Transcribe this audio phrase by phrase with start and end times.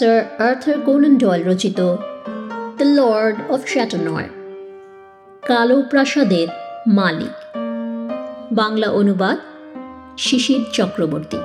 [0.00, 1.80] Sir Arthur Conan Doyle রচিত
[2.76, 4.28] the lord of Chateau Noir
[5.46, 6.48] কালো প্রাসাদের
[6.86, 7.36] মালিক,
[8.52, 9.38] বাংলা অনুবাদ
[10.18, 11.36] শিশির চক্রবর্তী।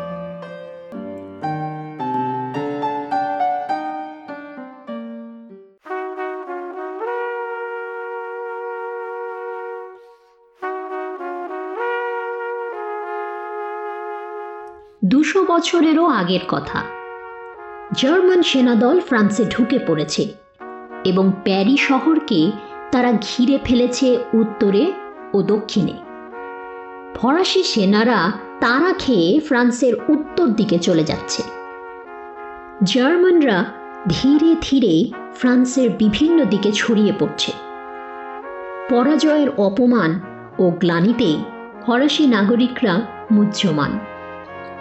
[15.06, 16.95] দুশো বছরেরও আগের কথা।
[17.98, 20.28] জার্মান সেনাদল ফ্রান্সে ঢুকে পড়েছে
[21.06, 22.52] এবং প্যারি শহরকে
[22.92, 24.92] তারা ঘিরে ফেলেছে উত্তরে
[25.34, 25.94] ও দক্ষিণে।
[27.16, 31.44] ফরাসি সেনারা তারা খেয়ে ফ্রান্সের উত্তর দিকে চলে যাচ্ছে।
[32.84, 33.66] জার্মানরা
[34.10, 37.52] ধীরে ধীরে ফ্রান্সের বিভিন্ন দিকে ছড়িয়ে পড়ছে।
[38.90, 40.20] পরাজয়ের অপমান
[40.60, 41.36] ও গ্লানিতে
[41.86, 44.00] ফরাসি নাগরিকরা মুহ্যমান।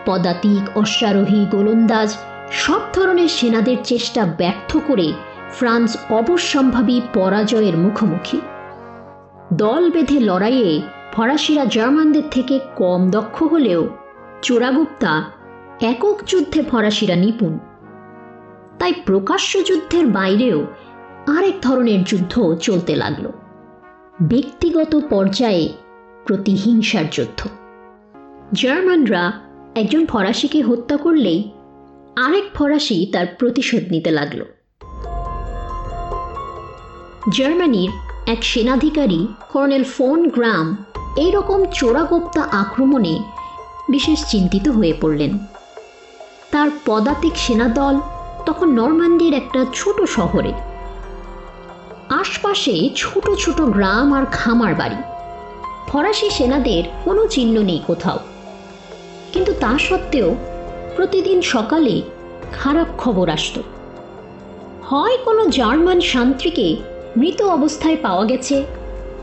[0.07, 2.17] পদাতিক, অশ্বারোহী, গোলন্দাজ
[2.55, 5.13] সব ধরনের সেনাদের চেষ্টা ব্যর্থ করে
[5.53, 8.41] ফ্রান্স অবশ্যম্ভাবী পরাজয়ের মুখোমুখি।
[9.53, 10.83] দল বেঁধে লড়াইয়ে
[11.13, 13.89] ফরাসিরা জার্মানদের থেকে কম দক্ষ হলেও
[14.43, 15.25] চোরাগুপ্তা
[15.81, 17.59] একক যুদ্ধে ফরাসিরা নিপুণ।
[18.79, 20.67] তাই প্রকাশ্য যুদ্ধের বাইরেও
[21.39, 23.27] আরেক ধরনের যুদ্ধ চলতে লাগল।
[24.23, 25.73] ব্যক্তিগত পর্যায়ে
[26.27, 27.49] প্রতিহিংসার যুদ্ধ।
[28.53, 29.33] জার্মানরা
[29.75, 31.51] একজন ফরাসিকে হত্যা করলেই
[32.17, 34.45] আরেক ফরাসি তার প্রতিশোধ নিতে লাগল।
[37.33, 37.91] জার্মানির
[38.27, 40.85] এক সেনাধিকারী, কর্নেল ফোন গ্রাম,
[41.17, 43.19] এইরকম চোরাগোপ্তা আক্রমণে
[43.89, 45.39] বিশেষ চিন্তিত হয়ে পড়লেন।
[46.51, 48.01] তার পদাতিক সেনাদল
[48.47, 50.53] তখন নরমান্ডির একটা ছোট শহরে।
[52.09, 54.97] আশপাশে ছোট ছোট গ্রাম আর খামার বাড়ি।
[55.89, 58.19] ফরাসি সেনাদের কোনো চিহ্ন নেই কোথাও।
[59.33, 60.37] কিন্তু তা সত্ত্বেও
[60.97, 62.03] প্রতিদিন সকালে
[62.53, 63.59] খারাপ খবর আসত।
[64.83, 66.77] হয় কোনো জার্মান শান্ত্রীকে
[67.17, 68.65] মৃত অবস্থায় পাওয়া গেছে,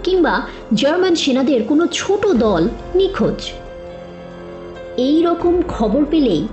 [0.04, 0.42] কিংবা
[0.74, 3.52] জার্মান সেনাদের কোনো ছোট দল নিখোঁজ।
[4.98, 6.48] এই রকম খবর পেলেই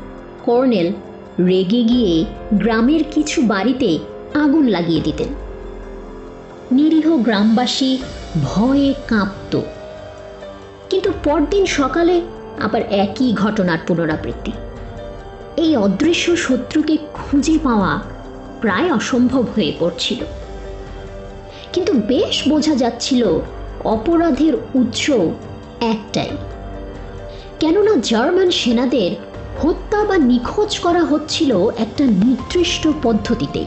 [0.45, 0.93] কর্নেল
[1.47, 2.25] রেগে গিয়ে
[2.55, 3.99] গ্রামের কিছু বাড়িতে
[4.35, 5.29] আগুন লাগিয়ে দিতেন।
[6.71, 7.99] নিরীহ গ্রামবাসী
[8.43, 9.61] ভয়ে কাঁপত।
[10.91, 12.21] কিন্তু পরদিন সকালে
[12.63, 14.53] আবার একই ঘটনার পুনরাবৃত্তি।
[15.59, 18.03] এই অদৃশ্য শত্রুকে খুঁজে পাওয়া
[18.61, 20.25] প্রায় অসম্ভব হয়ে পড়ছিল।
[21.73, 23.41] কিন্তু বেশ বোঝা যাচ্ছিল
[23.85, 25.11] অপরাধের উৎস
[25.81, 26.31] একটাই।
[27.61, 29.11] কেননা জার্মান সেনাদের
[29.63, 33.65] হত্যা বা নিখোঁজ করা হচ্ছিল একটা নির্দিষ্ট পদ্ধতিতে।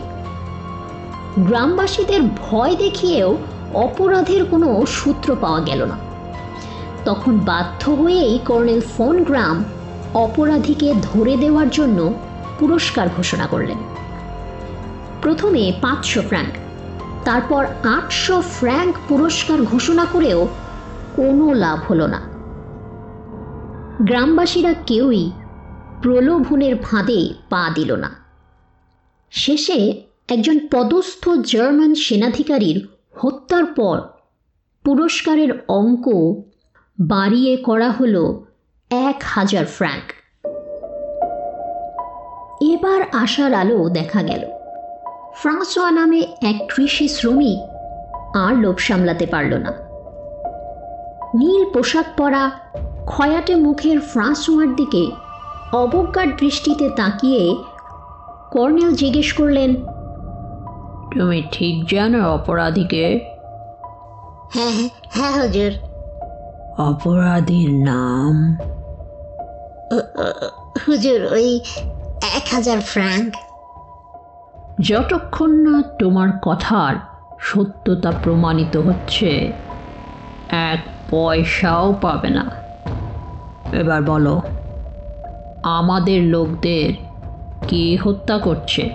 [1.39, 3.37] গ্রামবাসীদের ভয় দেখিয়েও
[3.73, 5.97] অপরাধের কোনো সূত্র পাওয়া গেল না।
[7.05, 9.63] তখন বাধ্য হয়েই কর্নেল ফোন গ্রাম
[10.13, 12.13] অপরাধীকে ধরে দেওয়ার জন্য
[12.59, 13.77] পুরস্কার ঘোষণা করলেন।
[15.21, 16.53] প্রথমে পাঁচশো ফ্র্যাঙ্ক,
[17.25, 20.47] তারপর আটশো ফ্র্যাঙ্ক পুরস্কার ঘোষণা করেও
[21.15, 22.21] কোনো লাভ হলো না।
[24.01, 25.31] গ্রামবাসীরা কেউই
[26.01, 28.11] প্রলোভনের ফাঁদে পা দিল না।
[29.31, 34.01] শেষে একজন পদস্থ জার্মান সেনাধিকারীর হত্যার পর
[34.83, 36.33] পুরস্কারের অঙ্ক
[37.01, 38.43] বাড়িয়ে করা হলো
[38.91, 40.13] এক হাজার ফ্র্যাঙ্ক
[42.63, 44.45] এবার আশার আলো দেখা গেল।
[45.35, 47.59] ফ্রাঁসোয়া নামে এক কৃষি শ্রমিক
[48.37, 49.73] আর লোভ সামলাতে পারল না।
[51.37, 52.51] নীল পোশাক পরা
[53.07, 55.11] খয়াটে মুখের ফ্রাঁসোয়ার দিকে
[55.73, 57.55] অবজ্ঞার দৃষ্টিতে তাকিয়ে
[58.51, 59.75] কর্নেল জিজ্ঞেস করলেন
[61.13, 63.19] তুমি ঠিক জানো অপরাধীকে?
[64.53, 65.71] হ্যাঁ হ্যাঁ হুজুর।
[66.77, 68.55] অপরাধীর নাম?
[70.87, 71.61] হুজুর ওই
[72.35, 73.33] এক হাজার ফ্র্যাঙ্ক
[74.81, 76.95] যতক্ষণ না তোমার কথার
[77.39, 79.51] সত্যতা প্রমাণিত হচ্ছে
[80.49, 80.79] এক
[81.09, 82.51] পয়সাও পাবে না।
[83.73, 84.41] এবার বলো
[85.63, 86.93] আমাদের লোকদের
[87.67, 88.89] কে হত্যা করছে?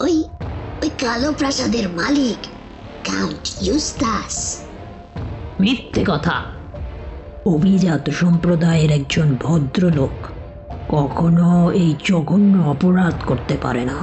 [0.00, 0.24] ওই
[0.82, 2.46] ওই কালো প্রাসাদের মালিক
[3.10, 4.66] কাউন্ট ইউস্তাস।
[5.60, 6.61] মিথ্যে কথা।
[7.46, 10.10] অভিজাত সম্প্রদায়ের একজন ভদ্রলোক
[10.88, 13.98] কখনো এই জঘন্য অপরাধ করতে পারে না।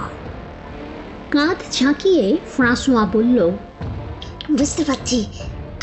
[1.32, 3.52] কাঁধ ঝাঁকিয়ে ফ্রাঁসোয়া বলল,
[4.58, 5.26] বুঝতে পারছি,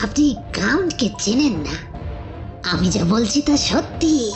[0.02, 1.76] আপনি কাউন্টকে চেনেন না।
[2.70, 4.32] আমি যা বলছি তা সত্যি।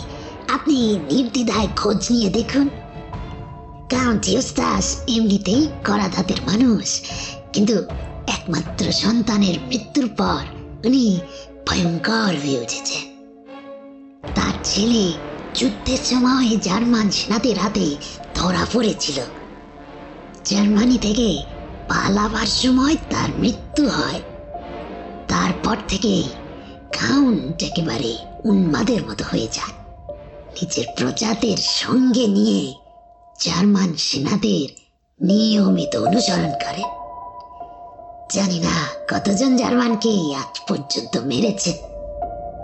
[0.55, 2.69] আপনি নির্দ্বিধায় খোঁজ নিয়ে দেখুন।
[3.91, 7.03] কাউন্ট ইউস্তাস এমনিতেই কড়া ধাতের মানুষ,
[7.53, 7.77] কিন্তু
[8.27, 10.43] একমাত্র সন্তানের মৃত্যুর পর
[10.87, 11.21] উনি
[11.69, 13.10] ভয়ঙ্কর হয়ে উঠেছেন।
[14.65, 15.13] ছেলে
[15.55, 17.97] যুদ্ধের সময় জার্মান সেনাদের হাতে
[18.35, 19.21] ধরা পড়েছিল।
[20.45, 21.43] জার্মানি থেকে
[21.89, 24.23] পালাবার সময় তার মৃত্যু হয়।
[25.29, 26.23] তারপর থেকে
[26.93, 29.75] কাউন্ট একেবারে উন্মাদের মতো হয়ে যায়।
[30.53, 32.75] নিজের প্রজাদের সঙ্গে নিয়ে
[33.41, 34.69] জার্মান সেনাদের
[35.27, 36.83] নিয়মিত অনুসরণ করে।
[38.33, 41.79] জানি না কতজন জার্মানকে আজ পর্যন্ত মেরেছে।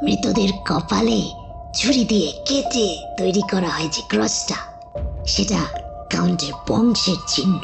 [0.03, 1.46] মৃতদের কপালে
[1.77, 4.55] ছুরি দিয়ে কেটে তৈরি করা হয় যে ক্রসটা
[5.27, 5.59] সেটা
[6.11, 7.59] কাউন্টের বংশের চিহ্ন।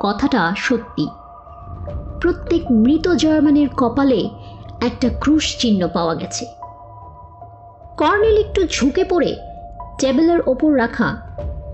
[0.00, 1.08] কথাটা সত্যি।
[2.20, 4.30] প্রত্যেক মৃত জার্মানের কপালে
[4.82, 6.46] একটা ক্রুশ চিহ্ন পাওয়া গেছে।
[7.96, 9.36] কর্নেল একটু ঝুঁকে পড়ে
[10.00, 11.16] টেবিলের ওপর রাখা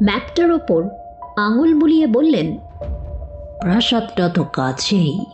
[0.03, 0.85] ম্যাপটার ওপর
[1.37, 2.59] আঙুল বুলিয়ে বললেন
[3.61, 5.25] প্রাসাদটা তো কাছেই।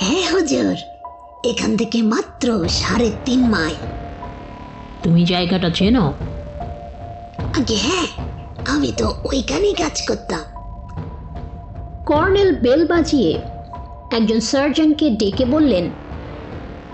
[0.00, 0.76] হ্যাঁ হুজুর।
[1.44, 3.97] এখান থেকে মাত্র সাড়ে তিন মাইল।
[5.02, 6.12] তুমি জায়গাটা চেনো?
[7.58, 8.06] আগে হ্যাঁ
[8.66, 10.44] আমি তো ওইখানেই কাজ করতাম।
[12.06, 13.40] কর্নেল বেল বাজিয়ে
[14.10, 15.90] একজন সার্জনকে ডেকে বললেন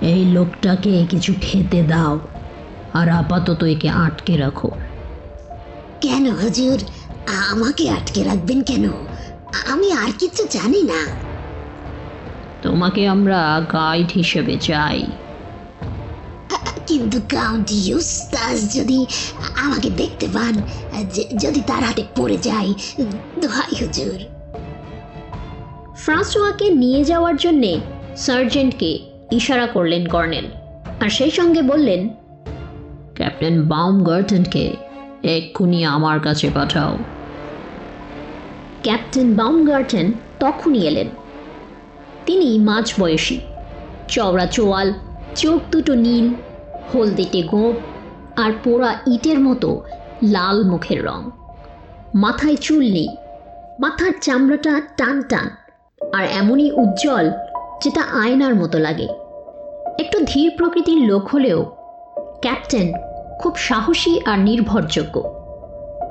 [0.02, 2.18] এই লোকটাকে কিছু খেতে দাও
[2.92, 4.70] আর আপাতত একে আটকে রাখো।
[6.00, 6.78] কেন হুজুর?
[7.50, 8.90] আমাকে আটকে রাখবেন কেন?
[9.68, 11.00] আমি আর কিছু জানি না।
[12.62, 15.06] তোমাকে আমরা গাইড হিসেবে চাই।
[16.86, 18.98] কিন্তু কাউন্ট ইউস্টাস যদি
[19.56, 20.54] আমাকে দেখতে পান
[21.38, 22.70] যদি তার হাতে পড়ে যায়,
[23.42, 24.18] দোহাই হুজুর।
[25.96, 27.72] ফ্রান্সোয়াকে নিয়ে যাওয়ার জন্যে
[28.16, 28.90] সার্জেন্টকে
[29.32, 30.46] ইশারা করলেন কর্নেল,
[31.02, 32.02] আর সেই সঙ্গে বললেন,
[33.14, 34.64] ক্যাপ্টেন বাউম গার্টনকে
[35.36, 36.92] এক্ষুনি আমার কাছে পাঠাও।
[38.82, 40.06] ক্যাপ্টেন বাউমগার্টেন
[40.40, 41.08] তখনই এলেন।
[42.26, 43.38] তিনি মাঝ বয়সী
[44.08, 44.88] চওড়া চোয়াল,
[45.36, 46.26] চোখ দুটো নীল
[46.94, 47.74] হলদেটে গোপ
[48.40, 49.82] আর পোড়া ইটের মতো
[50.22, 51.30] লাল মুখের রং।
[52.14, 53.08] মাথায় চুল নেই।
[53.80, 55.50] মাথার চামড়াটা টান টান
[56.14, 57.30] আর এমনই উজ্জ্বল
[57.84, 59.08] যেটা আয়নার মতো লাগে।
[59.98, 61.64] একটু ধীর প্রকৃতির লোক হলেও
[62.40, 62.92] ক্যাপ্টেন
[63.40, 65.22] খুব সাহসী আর নির্ভরযোগ্য।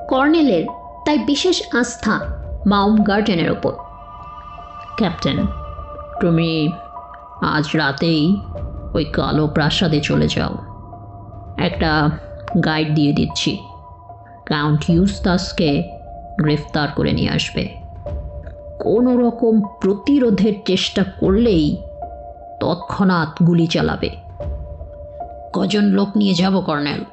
[0.08, 0.64] কর্নেলের
[1.06, 2.20] তাই বিশেষ আস্থা
[2.66, 3.72] মাউম গার্ডেনের ওপর।
[4.96, 5.46] ক্যাপ্টেন,
[6.20, 6.72] তুমি
[7.42, 8.36] আজ রাতেই
[8.94, 10.54] ওই কালো প্রাসাদে চলে যাও।
[11.58, 12.10] একটা
[12.64, 13.58] গাইড দিয়ে দিচ্ছি।
[14.46, 15.98] কাউন্ট ইউস্তাসকে
[16.42, 17.68] গ্রেফতার করে নিয়ে আসবে।
[18.80, 21.76] কোনো রকম প্রতিরোধের চেষ্টা করলেই
[22.60, 24.10] তৎক্ষণাৎ গুলি চালাবে।
[25.52, 27.04] কজন লোক নিয়ে যাব, কর্নেল?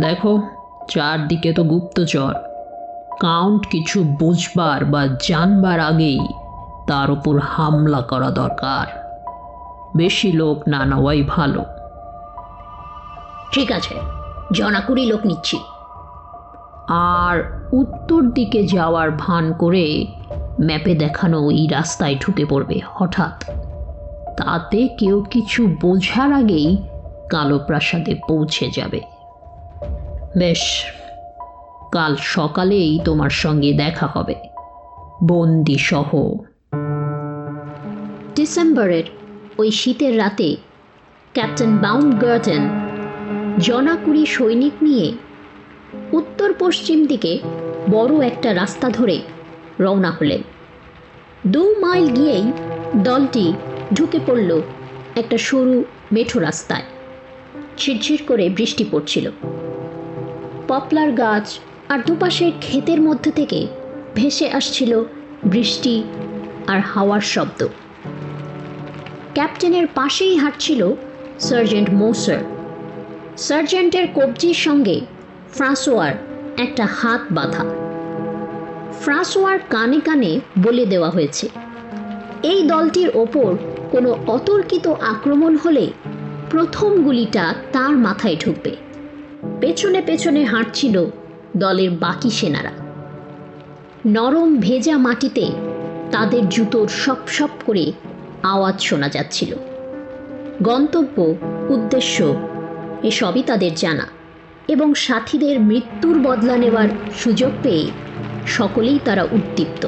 [0.00, 0.42] দেখো,
[0.90, 2.34] চারদিকে তো গুপ্তচর।
[3.20, 6.20] কাউন্ট কিছু বুঝবার বা জানবার আগেই
[6.88, 8.97] তার উপর হামলা করা দরকার।
[9.96, 11.64] বেশি লোক না নেওয়াই ভালো।
[13.52, 13.94] ঠিক আছে
[14.52, 15.58] জনাকুড়ি লোক নিচ্ছি।
[16.88, 20.06] আর উত্তর দিকে যাওয়ার ভান করে
[20.64, 23.44] ম্যাপে দেখানো এই রাস্তায় ঢুকে পড়বে হঠাৎ।
[24.36, 26.82] তাতে কেউ কিছু বোঝার আগেই
[27.30, 29.00] কালো প্রাসাদে পৌঁছে যাবে।
[30.38, 30.84] বেশ
[31.92, 34.34] কাল সকালেই তোমার সঙ্গে দেখা হবে
[35.24, 36.34] বন্দি সহ
[38.34, 39.17] ডিসেম্বরের
[39.58, 40.56] ওই শীতের রাতে
[41.32, 42.68] ক্যাপ্টেন বাউন্ড গার্টেন
[43.58, 45.12] জনাকুড়ি সৈনিক নিয়ে
[46.12, 47.38] উত্তর পশ্চিম দিকে
[47.90, 49.20] বড় একটা রাস্তা ধরে
[49.80, 50.42] রওনা হলেন।
[51.46, 52.52] দু মাইল গিয়েই
[52.96, 53.52] দলটি
[53.94, 54.60] ঢুকে পড়ল
[55.16, 56.82] একটা সরু মেঠো রাস্তায়।
[57.78, 59.30] ঝিরঝির করে বৃষ্টি পড়ছিল।
[60.68, 63.66] পপলার গাছ আর দুপাশের ক্ষেতের মধ্যে থেকে
[64.14, 65.04] ভেসে আসছিল
[65.44, 66.02] বৃষ্টি
[66.66, 67.68] আর হাওয়ার শব্দ।
[69.38, 70.92] ক্যাপ্টেনের পাশেই হাঁটছিল
[71.40, 72.40] সার্জেন্ট মোসার।
[73.38, 75.00] সার্জেন্টের কবজির সঙ্গে
[75.52, 76.12] ফ্রাঁসোয়ার
[76.56, 77.64] একটা হাত বাঁধা।
[79.00, 81.48] ফ্রাঁসোয়ার কানে কানে বলে দেওয়া হয়েছে,
[82.42, 83.50] এই দলটির ওপর
[83.90, 85.86] কোনো অতর্কিত আক্রমণ হলে
[86.50, 88.72] প্রথম গুলিটা তার মাথায় ঢুকবে।
[89.60, 91.06] পেছনে পেছনে হাঁটছিল
[91.56, 92.72] দলের বাকি সেনারা।
[94.06, 95.44] নরম ভেজা মাটিতে
[96.10, 97.92] তাদের জুতোর সপ সপ করে
[98.42, 99.54] আওয়াজ শোনা যাচ্ছিল।
[100.62, 101.34] গন্তব্য,
[101.68, 102.34] উদ্দেশ্য,
[103.02, 104.06] এসবই তাদের জানা
[104.68, 107.90] এবং সাথীদের মৃত্যুর বদলা নেওয়ার সুযোগ পেয়ে
[108.46, 109.86] সকলেই তারা উদ্দীপ্ত।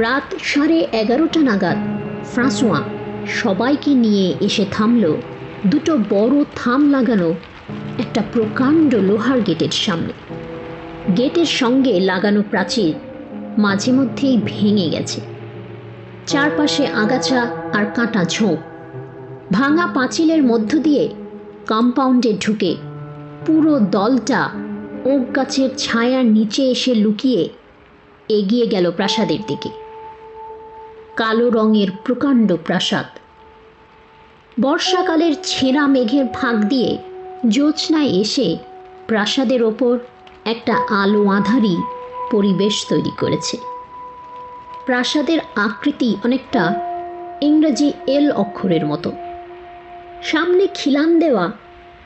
[0.00, 1.76] রাত সাড়ে এগারোটা নাগাদ
[2.26, 2.82] ফ্রাঁসোয়া
[3.26, 5.16] সবাইকে নিয়ে এসে থামল
[5.66, 7.34] দুটো বড় থাম লাগানো
[7.98, 10.12] একটা প্রকাণ্ড লোহার গেটের সামনে।
[11.16, 12.94] গেটের সঙ্গে লাগানো প্রাচীর
[13.58, 15.33] মাঝে মধ্যেই ভেঙে গেছে।
[16.26, 17.40] চারপাশে আগাছা
[17.72, 18.58] আর কাঁটা ঝোঁক
[19.52, 21.08] ভাঙা পাঁচিলের মধ্য দিয়ে
[21.66, 22.76] কম্পাউন্ডে ঢুকে
[23.46, 24.50] পুরো দলটা
[25.04, 27.48] ওক গাছের ছায়ার নিচে এসে লুকিয়ে
[28.28, 29.68] এগিয়ে গেল প্রাসাদের দিকে।
[31.16, 33.06] কালো রঙের প্রকাণ্ড প্রাসাদ।
[34.60, 36.98] বর্ষাকালের ছেঁড়া মেঘের ফাঁক দিয়ে
[37.48, 38.56] জ্যোৎস্নায় এসে
[39.08, 39.98] প্রাসাদের ওপর
[40.44, 41.76] একটা আলো আধারি
[42.30, 43.73] পরিবেশ তৈরি করেছে।
[44.86, 46.74] প্রাসাদের আকৃতি অনেকটা
[47.40, 49.12] ইংরেজি এল অক্ষরের মতো।
[50.22, 51.52] সামনে খিলান দেওয়া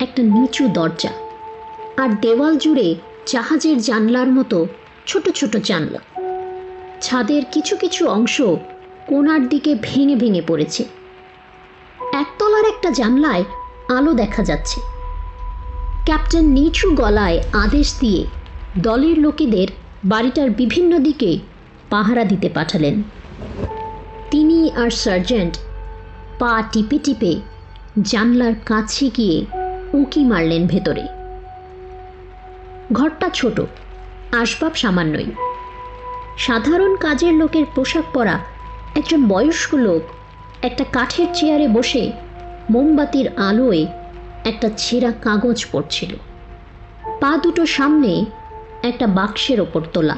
[0.00, 1.08] একটা নিচু দরজা
[1.96, 2.94] আর দেওয়াল জুড়ে
[3.26, 4.66] জাহাজের জানলার মতো
[5.06, 5.98] ছোট ছোট জানলা।
[7.00, 8.42] ছাদের কিছু কিছু অংশ
[9.06, 10.84] কোনার দিকে ভেঙে ভেঙে পড়েছে।
[12.12, 13.44] একতলার একটা জানলায়
[13.88, 14.80] আলো দেখা যাচ্ছে।
[16.04, 18.24] ক্যাপ্টেন নিচু গলায় আদেশ দিয়ে
[18.78, 19.68] দলের লোকেদের
[20.04, 21.38] বাড়িটার বিভিন্ন দিকে
[21.90, 23.02] পাহারা দিতে পাঠালেন।
[24.30, 25.58] তিনি আর সার্জেন্ট
[26.38, 27.40] পা টিপে টিপে
[28.02, 29.46] জানলার কাছে গিয়ে
[29.92, 31.06] উঁকি মারলেন ভেতরে।
[32.92, 33.60] ঘরটা ছোট,
[34.32, 35.26] আসবাব সামান্যই।
[36.38, 38.38] সাধারণ কাজের লোকের পোশাক পরা
[38.96, 40.02] একজন বয়স্ক লোক
[40.62, 42.12] একটা কাঠের চেয়ারে বসে
[42.70, 43.86] মোমবাতির আলোয়
[44.44, 46.16] একটা ছেঁড়া কাগজ পড়ছিল।
[47.20, 48.24] পা দুটো সামনে
[48.82, 50.16] একটা বাক্সের ওপর তোলা।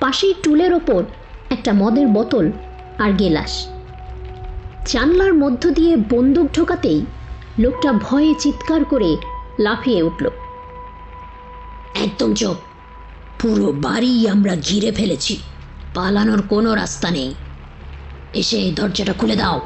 [0.00, 1.04] পাশেই টুলের ওপর
[1.50, 2.50] একটা মদের বোতল
[2.98, 3.66] আর গেলাস।
[4.86, 7.06] জানলার মধ্য দিয়ে বন্দুক ঢোকাতেই
[7.58, 9.16] লোকটা ভয়ে চিৎকার করে
[9.58, 10.26] লাফিয়ে উঠল।
[11.94, 12.56] একদম চোখ
[13.42, 15.38] পুরো বাড়ি আমরা ঘিরে ফেলেছি।
[15.94, 17.34] পালানোর কোনো রাস্তা নেই।
[18.34, 19.60] এসে দরজাটা খুলে দাও।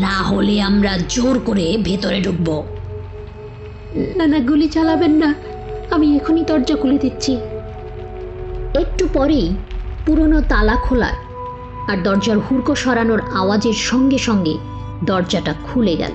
[0.00, 2.64] না হলে আমরা জোর করে ভেতরে ঢুকবো।
[4.16, 5.34] না না, গুলি চালাবেন না।
[5.90, 7.36] আমি এখনই দরজা খুলে দিচ্ছি।
[8.74, 9.56] একটু পরেই
[10.06, 11.12] পুরনো তালা খোলার
[11.88, 14.58] আর দরজার হুড়কো সরানোর আওয়াজের সঙ্গে সঙ্গে
[15.04, 16.12] দরজাটা খুলে গেল।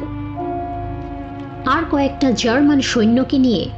[1.65, 3.69] আর কয়েকটা জার্মান সৈন্যকে নিয়ে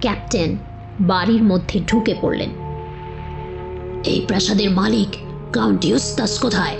[0.00, 0.56] ক্যাপ্টেন
[1.00, 2.50] বাড়ির মধ্যে ঢুকে পড়লেন।
[4.04, 5.08] এই প্রাসাদের মালিক
[5.52, 6.76] কাউন্ট ইউস্তাস কোথায়?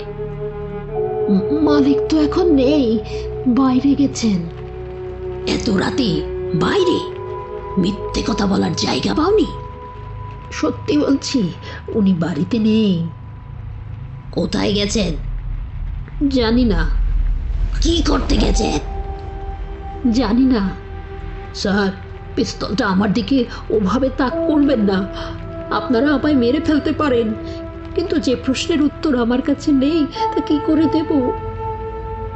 [1.61, 2.99] মালিক তো এখন নেই
[3.47, 4.49] বাইরে গেছেন।
[5.47, 6.21] এত রাতে
[6.55, 6.99] বাইরে?
[7.77, 9.45] মিথ্যে কথা বলার জায়গা পাওনি?
[10.51, 11.53] সত্যি বলছি,
[11.87, 13.07] উনি বাড়িতে নেই।
[14.31, 15.15] কোথায় গেছেন?
[16.29, 16.89] জানি না।
[17.81, 18.79] কি করতে গেছেন?
[20.11, 20.69] জানি না।
[21.53, 21.91] স্যার,
[22.35, 25.07] পিস্তলটা আমার দিকে ওভাবে তাক করবেন না।
[25.71, 27.33] আপনারা আমায় মেরে ফেলতে পারেন।
[27.95, 31.31] কিন্তু যে প্রশ্নের উত্তর আমার কাছে নেই, তা কি করে দেব?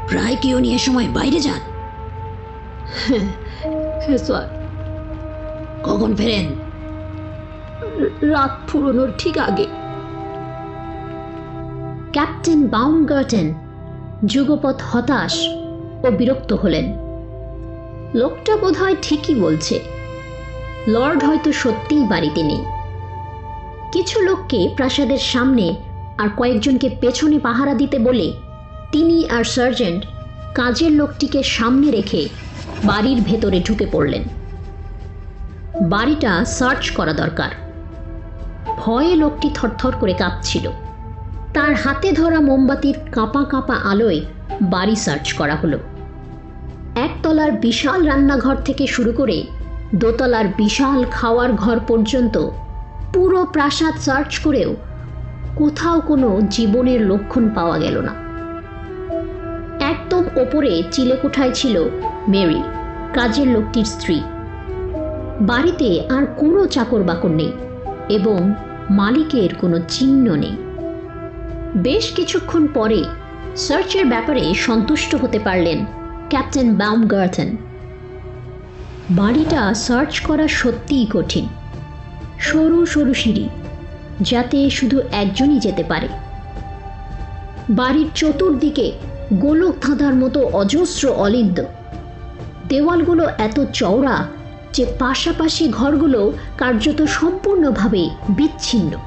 [0.08, 1.60] প্রায় কেউ নিয়ে সময় বাইরে যান।
[3.08, 3.30] হ্যাঁ
[4.06, 4.60] হ্যাঁ স্যার।
[5.84, 6.69] কখন ফেরেন?
[8.22, 9.66] রাত ফুরোনোর ঠিক আগে।
[12.12, 13.54] ক্যাপ্টেন বাউমগার্টেন
[14.26, 15.48] যুগপথ হতাশ
[16.04, 16.94] ও বিরক্ত হলেন।
[18.16, 19.80] লোকটা বোধ হয় ঠিকই বলছে,
[20.88, 22.64] লর্ড হয়তো সত্যিই বাড়িতে নেই।
[23.92, 25.76] কিছু লোককে প্রাসাদের সামনে
[26.18, 28.34] আর কয়েকজনকে পেছনে পাহারা দিতে বলে
[28.92, 30.06] তিনি আর সার্জেন্ট
[30.56, 32.30] কাজের লোকটিকে সামনে রেখে
[32.84, 34.24] বাড়ির ভেতরে ঢুকে পড়লেন।
[35.90, 37.69] বাড়িটা সার্চ করা দরকার।
[38.78, 40.70] ভয়ে লোকটি থরথর করে কাঁপছিল।
[41.54, 44.22] তার হাতে ধরা মোমবাতির কাঁপা কাঁপা আলোয়
[44.62, 45.80] বাড়ি সার্চ করা হলো।
[46.96, 49.44] একতলার বিশাল রান্নাঘর থেকে শুরু করে
[49.96, 52.50] দোতলার বিশাল খাওয়ার ঘর পর্যন্ত
[53.14, 54.76] পুরো প্রাসাদ সার্চ করেও
[55.56, 58.30] কোথাও কোনো জীবনের লক্ষণ পাওয়া গেল না।
[59.80, 61.84] একদম ওপরে চিলেকোঠায় ছিল
[62.28, 62.64] মেরি,
[63.14, 64.22] কাজের লোকটির স্ত্রী।
[65.42, 67.52] বাড়িতে আর কোনো চাকর বাকর নেই।
[68.10, 68.54] এবং
[68.90, 70.56] মালিকের কোনো চিহ্ন নেই।
[71.78, 73.04] বেশ কিছুক্ষণ পরে
[73.56, 75.86] সার্চের ব্যাপারে সন্তুষ্ট হতে পারলেন
[76.30, 77.56] ক্যাপ্টেন বাউমগার্থেন।
[79.10, 81.48] বাড়িটা সার্চ করা সত্যিই কঠিন।
[82.40, 83.50] সরু সরু সিঁড়ি,
[84.22, 86.08] যাতে শুধু একজনই যেতে পারে।
[87.70, 88.92] বাড়ির চতুর্দিকে
[89.34, 91.64] গোলক ধাঁধার মতো অজস্র অলিন্দ।
[92.68, 94.39] দেওয়ালগুলো এত চওড়া
[94.74, 98.98] যে পাশাপাশি ঘরগুলো কার্যত সম্পূর্ণভাবে বিচ্ছিন্ন।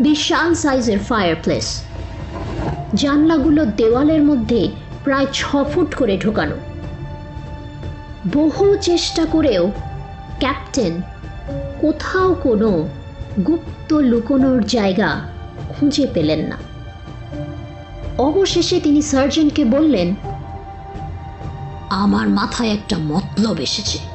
[0.00, 1.82] বিশাল সাইজের ফায়ারপ্লেস
[2.94, 4.68] জানলাগুলো দেওয়ালের মধ্যে
[5.04, 6.56] প্রায় ছ ফুট করে ঢোকানো।
[8.32, 9.70] বহু চেষ্টা করেও
[10.38, 11.02] ক্যাপ্টেন,
[11.80, 12.88] কোথাও কোনো
[13.46, 15.20] গুপ্ত লুকোনোর জায়গা
[15.68, 16.56] খুঁজে পেলেন না।
[18.18, 20.14] অবশেষে তিনি সার্জেন্টকে বললেন,
[21.90, 24.11] আমার মাথায় একটা মতলব এসেছে।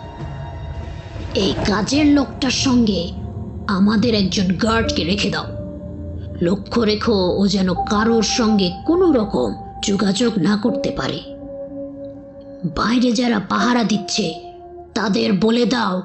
[1.38, 3.12] এই কাজের লোকটার সঙ্গে
[3.68, 5.46] আমাদের একজন গার্ডকে রেখে দাও।
[6.42, 11.20] লক্ষ্য রেখো, ও যেন কারোর সঙ্গে কোনো রকম যোগাযোগ না করতে পারে।
[12.76, 14.54] বাইরে যারা পাহারা দিচ্ছে,
[14.94, 16.02] তাদের বলে দাও,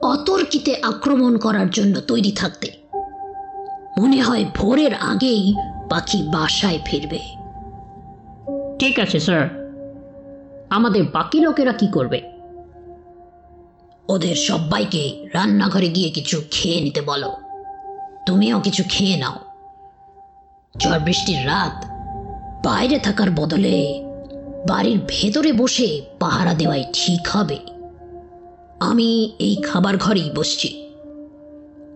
[0.00, 2.70] অতর্কিতে আক্রমণ করার জন্য তৈরি থাকতে।
[3.98, 5.54] মনে হয় ভোরের আগেই
[5.90, 7.18] পাখি বাসায় ফিরবে।
[8.78, 9.48] ঠিক আছে, স্যার।
[10.70, 12.35] আমাদের বাকি লোকেরা কি করবে?
[14.08, 17.32] ওদের সবাইকে রান্নাঘরে গিয়ে কিছু খেয়ে নিতে বলো।
[18.26, 19.34] তুমিও কিছু খেয়ে নাও।
[20.78, 21.84] ঝড় বৃষ্টির রাত,
[22.66, 24.02] বাইরে থাকার বদলে
[24.68, 27.58] বাড়ির ভেতরে বসে পাহারা দেওয়াই ঠিক হবে।
[28.80, 30.88] আমি এই খাবার ঘরেই বসছি।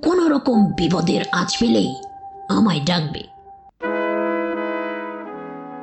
[0.05, 1.95] কোনো রকম বিপদের আঁচ পেলেই
[2.49, 3.23] আমায় ডাকবে।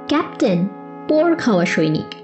[0.07, 0.67] ক্যাপ্টেন
[1.07, 2.15] পর খাওয়া সৈনিক।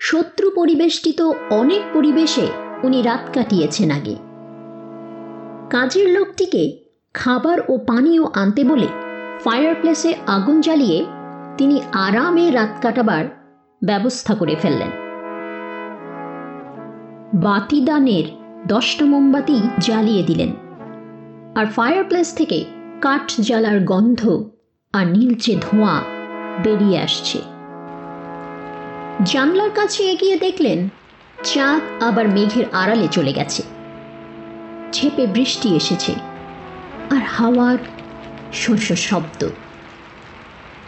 [0.00, 2.46] শত্রু পরিবেষ্টিত অনেক পরিবেশে
[2.82, 4.16] উনি রাত কাটিয়েছেন আগে।
[5.70, 6.78] কাজের লোকটিকে
[7.14, 8.86] খাবার ও পানীয় আনতে বলে
[9.44, 11.04] ফায়ার প্লেসে আগুন জ্বালিয়ে
[11.58, 13.24] তিনি আরামে রাত কাটাবার
[13.84, 14.90] ব্যবস্থা করে ফেললেন।
[17.34, 18.24] বাতিদানের
[18.66, 20.50] দশটা মোমবাতি জ্বালিয়ে দিলেন
[21.54, 22.64] আর ফায়ারপ্লেস থেকে
[23.00, 24.44] কাঠ জ্বালার গন্ধ
[24.92, 26.02] আর নীলচে ধোঁয়া
[26.62, 27.38] বেরিয়ে আসছে।
[29.24, 30.88] জানলার কাছে এগিয়ে দেখলেন
[31.44, 33.62] চাঁদ আবার মেঘের আড়ালে চলে গেছে।
[34.92, 36.14] ছেপে বৃষ্টি এসেছে
[37.10, 37.78] আর হাওয়ার
[38.52, 39.48] শস্য শব্দ।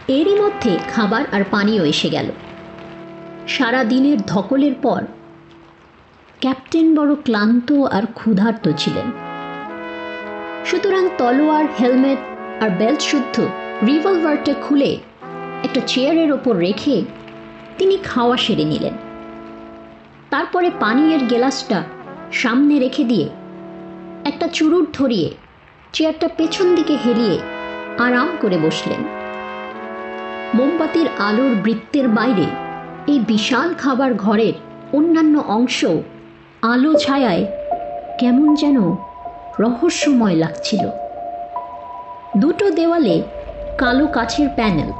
[0.07, 2.31] এরই মধ্যে খাবার আর পানীয় এসে গেল।
[3.47, 5.01] সারা দিনের ধকলের পর
[6.39, 9.11] ক্যাপ্টেন বড় ক্লান্ত আর ক্ষুধার্ত ছিলেন।
[10.65, 12.17] সুতরাং তলোয়ার, হেলমেট
[12.63, 13.39] আর বেল্ট শুদ্ধ
[13.87, 14.97] রিভলভারটা খুলে
[15.63, 17.01] একটা চেয়ারের ওপর রেখে
[17.77, 19.04] তিনি খাওয়া সেরে নিলেন।
[20.35, 21.83] তারপরে পানীয়ের গেলাসটা
[22.31, 23.29] সামনে রেখে দিয়ে
[24.25, 25.31] একটা চুরুট ধরিয়ে,
[25.93, 27.39] চেয়ারটা পেছন দিকে হেলিয়ে
[27.97, 29.03] আরাম করে বসলেন।
[30.53, 32.45] মোমবাতির আলোর বৃত্তের বাইরে
[33.07, 34.53] এই বিশাল খাবার ঘরের
[34.93, 35.85] অন্যান্য অংশ
[36.61, 37.45] আলো ছায়ায়
[38.19, 38.95] কেমন যেন
[39.59, 40.89] রহস্যময় লাগছিল।
[42.37, 43.21] দুটো দেওয়ালে
[43.77, 44.91] কালো কাছের প্যানেল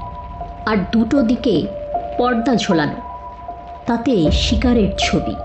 [0.66, 1.68] আর দুটো দিকে
[2.18, 3.05] পর্দা ঝোলানো।
[3.86, 5.36] তাতে শিকারের ছবি।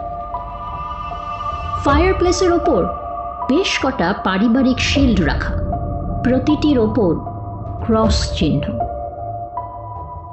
[1.85, 2.85] ফায়ারপ্লেসের ওপর
[3.48, 5.55] বেশ কটা পারিবারিক শিল্ড রাখা।
[6.22, 7.14] প্রতিটির ওপর
[7.85, 8.79] ক্রস চিহ্ন।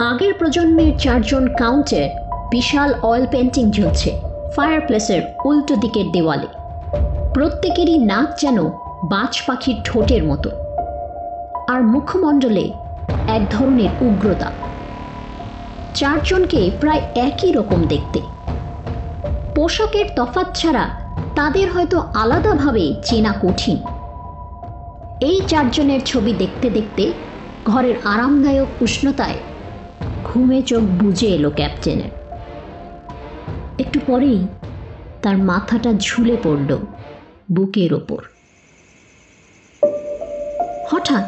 [0.01, 2.09] আগের প্রজন্মের চারজন কাউন্টে
[2.51, 4.21] বিশাল অয়েল পেন্টিং ঝুলছে
[4.55, 6.47] ফায়ারপ্লেসের উল্টো দিকের দেওয়ালে।
[7.33, 8.63] প্রত্যেকেরই নাক যেন
[9.03, 10.49] বাজ পাখির ঠোঁটের মতো।
[11.69, 12.71] আর মুখমণ্ডলে
[13.27, 14.51] এক ধরনের উগ্রতা।
[15.99, 18.19] চারজনকে প্রায় একই রকম দেখতে।
[19.55, 20.85] পোশাকের তফাৎ ছাড়া
[21.35, 23.77] তাদের হয়তো আলাদাভাবে চেনা কঠিন।
[25.21, 27.13] এই চারজনের ছবি দেখতে দেখতে
[27.65, 29.39] ঘরের আরামদায়ক উষ্ণতায়
[30.23, 32.11] ঘুমে চোখ বুঝে এলো ক্যাপ্টেনের।
[33.79, 34.47] একটু পরেই
[35.21, 36.77] তার মাথাটা ঝুলে পড়ল
[37.51, 38.21] বুকের ওপর।
[40.91, 41.25] হঠাৎ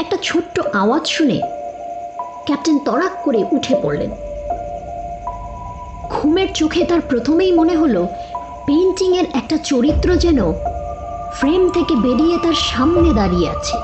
[0.00, 1.51] একটা ছোট্ট আওয়াজ শুনে
[2.46, 4.10] ক্যাপ্টেন তড়াক করে উঠে পড়লেন।
[6.10, 8.08] ঘুমের চোখে তার প্রথমেই মনে হলো
[8.66, 10.52] পেন্টিংয়ের একটা চরিত্র যেন
[11.32, 13.76] ফ্রেম থেকে বেরিয়ে তার সামনে দাঁড়িয়ে আছে।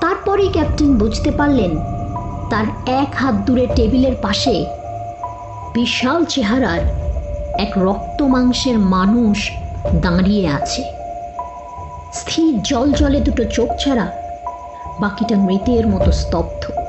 [0.00, 1.78] তারপরেই ক্যাপ্টেন বুঝতে পারলেন,
[2.50, 4.64] তার এক হাত দূরে টেবিলের পাশে
[5.74, 6.80] বিশাল চেহারার
[7.58, 9.50] এক রক্ত মাংসের মানুষ
[9.94, 10.82] দাঁড়িয়ে আছে।
[12.12, 14.06] স্থির জল জলে দুটো চোখ ছাড়া
[15.00, 16.79] বাকিটা মৃতের মতো স্তব্ধ।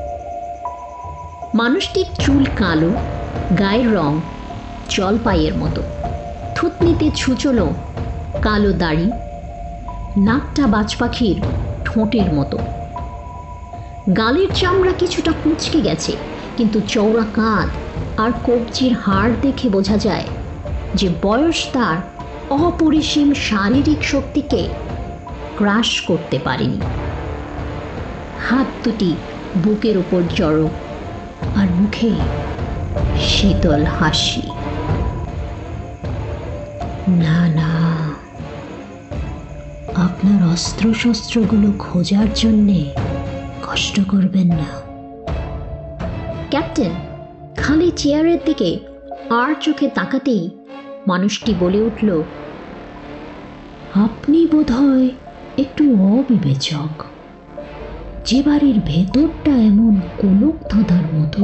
[1.54, 2.92] মানুষটির চুল কালো,
[3.60, 4.22] গায়ের রং
[4.90, 5.82] জলপাইয়ের মতো।
[6.56, 7.68] থুতনিতে ছুচলো,
[8.42, 9.12] কালো দাড়ি,
[10.18, 11.38] নাকটা বাজ পাখির
[11.86, 12.58] ঠোঁটের মতো।
[14.18, 16.14] গালের চামড়া কিছুটা কুচকে গেছে,
[16.58, 17.70] কিন্তু চওড়া কাঁধ
[18.18, 20.28] আর কবজির হাড় দেখে বোঝা যায়
[20.96, 21.98] যে বয়স তার
[22.50, 24.68] অপরিসীম শারীরিক শক্তিকে
[25.58, 26.80] ক্রাশ করতে পারেনি।
[28.50, 29.16] হাত দুটি
[29.64, 30.70] বুকের উপর জড়ো
[31.56, 32.12] আর মুখে
[33.20, 34.42] শীতল হাসি।
[37.24, 37.72] না না,
[39.96, 42.80] আপনার অস্ত্রশস্ত্রগুলো খোঁজার জন্যে
[43.68, 44.70] কষ্ট করবেন না।
[46.50, 46.94] ক্যাপ্টেন,
[47.58, 48.80] খালি চেয়ারের দিকে
[49.30, 50.50] আর চোখে তাকাতেই
[51.08, 52.10] মানুষটি বলে উঠল,
[54.06, 55.10] আপনি বোধহয়
[55.58, 55.84] একটু
[56.18, 56.94] অবিবেচক।
[58.26, 61.44] যে বাড়ির ভেতরটা এমন কোলক ধাঁধার মতো।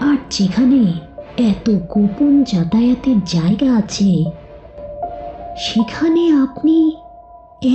[0.00, 0.92] আর যেখানে
[1.38, 4.24] এত গোপন যাতায়াতের জায়গা আছে,
[5.58, 6.96] সেখানে আপনি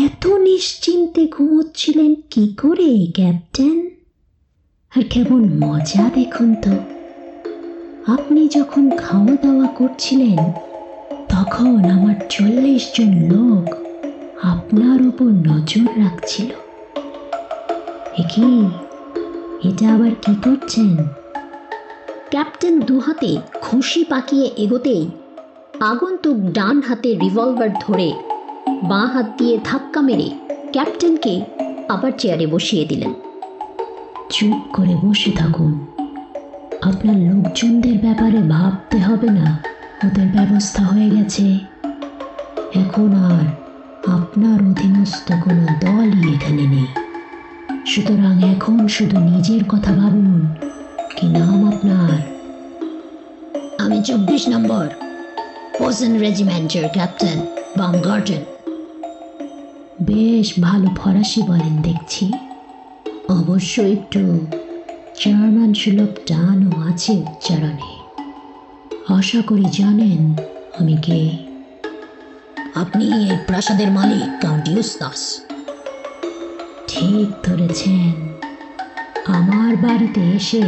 [0.05, 3.89] এত নিশ্চিন্তে ঘুমোচ্ছিলেন কি করে, ক্যাপ্টেন?
[4.97, 6.71] আর কেমন মজা দেখুন তো।
[8.13, 10.39] আপনি যখন খাওয়া দাওয়া করছিলেন,
[11.29, 13.75] তখন আমার চল্লিশ জন লোক
[14.43, 16.51] আপনার উপর নজর রাখছিল।
[18.17, 18.65] এ কি?
[19.69, 20.97] এটা আবার কি করছেন?
[22.29, 25.09] ক্যাপ্টেন দুহাতে খুশি পাকিয়ে এগোতেই
[25.79, 28.13] আগন্তুক ডান হাতে রিভলভার ধরে
[28.83, 30.29] বাঁ হাত দিয়ে ধাক্কা মেরে
[30.71, 31.41] ক্যাপ্টেনকে
[31.89, 33.13] আবার চেয়ারে বসিয়ে দিলেন।
[34.29, 35.85] চুপ করে বসে থাকুন।
[36.81, 39.63] আপনার লোকজনদের ব্যাপারে ভাবতে হবে না।
[40.05, 41.59] ওদের ব্যবস্থা হয়ে গেছে।
[42.75, 43.45] এখন আর
[44.11, 47.10] আপনার অধীনস্থ কোনো দলই এখানে নেই।
[47.85, 50.55] সুতরাং এখন শুধু নিজের কথা ভাবুন।
[51.17, 52.17] কি নাম আপনার?
[53.79, 54.89] আমি চব্বিশ নম্বর।
[55.77, 57.39] পোসেন রেজিমেন্টের ক্যাপ্টেন
[57.77, 58.43] বামগার্ডেন
[60.01, 62.31] বেশ ভালো ফরাসি বলেন দেখছি।
[63.29, 64.47] অবশ্য একটু
[65.25, 67.91] জার্মান সুলভ টানও আছে উচ্চারণে।
[69.13, 70.35] আশা করি জানেন
[70.79, 71.37] আমি কে।
[72.75, 75.41] আপনি এই প্রাসাদের মালিক কাউন্ট ইউস্তাস
[77.01, 78.11] ঠিক ধরেছেন
[79.25, 80.63] আমার বাড়িতে এসে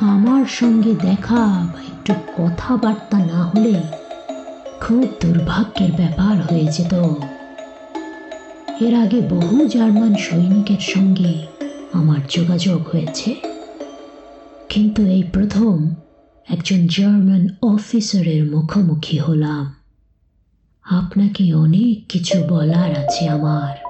[0.00, 3.80] আমার সঙ্গে দেখা বা একটু কথাবার্তা না হলে
[4.80, 6.94] খুব দুর্ভাগ্যের ব্যাপার হয়ে যেত।
[8.82, 11.46] এর আগে বহু জার্মান সৈনিকের সঙ্গে
[11.92, 13.34] আমার যোগাযোগ হয়েছে।
[14.68, 15.94] কিন্তু এই প্রথম
[16.48, 19.74] একজন জার্মান অফিসারের মুখোমুখি হলাম।
[20.82, 23.85] আপনাকে অনেক কিছু বলার আছে আমার।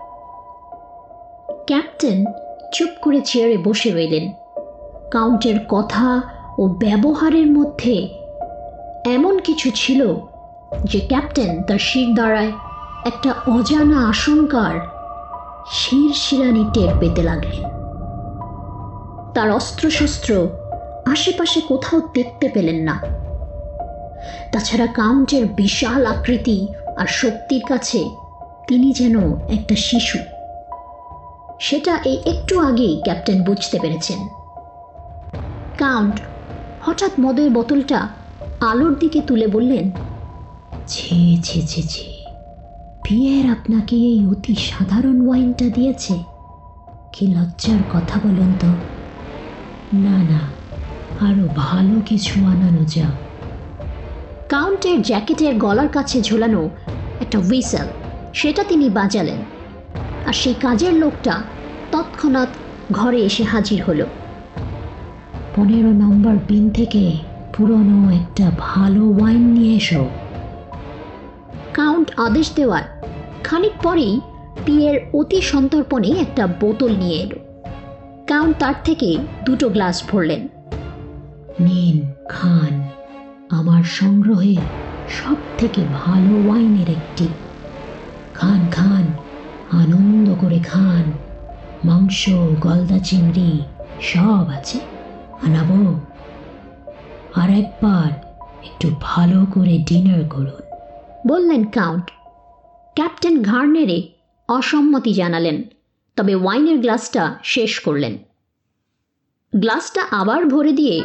[1.66, 2.24] ক্যাপ্টেন
[2.72, 4.33] চুপ করে চেয়ারে বসে রইলেন।
[5.11, 6.22] কাউন্টের কথা
[6.59, 8.09] ও ব্যবহারের মধ্যে
[9.07, 10.14] এমন কিছু ছিল
[10.85, 12.52] যে ক্যাপ্টেন তার শির দ্বারায়
[13.07, 14.74] একটা অজানা আশঙ্কার
[15.70, 17.62] শির শিরানি টের পেতে লাগলেন।
[19.35, 20.48] তার অস্ত্রশস্ত্র
[21.07, 23.00] আশেপাশে কোথাও দেখতে পেলেন না।
[24.52, 28.05] তাছাড়া কাউন্টের বিশাল আকৃতি আর শক্তির কাছে
[28.66, 30.18] তিনি যেন একটা শিশু।
[31.60, 34.20] সেটা এই একটু আগেই ক্যাপ্টেন বুঝতে পেরেছেন।
[35.78, 36.20] কাউন্ট,
[36.80, 38.08] হঠাৎ মদের বোতলটা
[38.60, 39.90] আলোর দিকে তুলে বললেন,
[40.86, 42.06] ছি ছি ছি ছি
[43.04, 46.24] পিয়ের আপনাকে এই অতি সাধারণ ওয়াইনটা দিয়েছে।
[47.12, 48.70] কি লজ্জার কথা বলুন তো।
[49.92, 50.40] না না,
[51.18, 53.08] আরও ভালো কিছু আনানো যা
[54.50, 56.70] কাউন্টের জ্যাকেটের গলার কাছে ঝোলানো
[57.20, 57.88] একটা হুইসেল,
[58.32, 59.55] সেটা তিনি বাজালেন।
[60.26, 61.42] আর সেই কাজের লোকটা
[61.92, 62.48] তৎক্ষণাৎ
[62.92, 64.06] ঘরে এসে হাজির হলো।
[65.56, 67.12] পনেরো নম্বর বিন থেকে
[67.56, 70.08] পুরনো একটা ভালো ওয়াইন নিয়ে এসো।
[71.74, 72.82] কাউন্ট আদেশ দেওয়ার
[73.44, 74.20] খানিক পরেই
[74.64, 77.36] পিয়ের অতি সন্তর্পণে একটা বোতল নিয়ে এলো।
[78.26, 80.48] কাউন্ট তার থেকে দুটো গ্লাস ভরলেন।
[81.60, 82.88] নিন, খান।
[83.50, 84.62] আমার সংগ্রহের
[85.08, 87.28] সব থেকে ভালো ওয়াইনের একটি।
[88.34, 89.25] খান খান।
[89.72, 91.12] আনন্দ করে খান
[91.85, 92.29] মাংস
[92.61, 93.62] গলদা চিংড়ি
[94.02, 94.81] সব আছে
[95.46, 96.00] আনাবো।
[97.35, 98.11] আর একবার
[98.64, 100.61] একটু ভালো করে ডিনার করুন।
[101.29, 102.11] বললেন কাউন্ট।
[102.94, 104.09] ক্যাপ্টেন ঘাড় নেড়ে
[104.48, 105.62] অসম্মতি জানালেন
[106.16, 108.18] তবে ওয়াইনের গ্লাসটা শেষ করলেন।
[109.57, 111.02] গ্লাসটা আবার ভরে দিয়ে